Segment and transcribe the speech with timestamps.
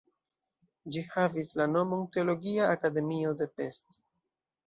[0.93, 4.01] Ĝi havis la nomon "Teologia Akademio de Pest".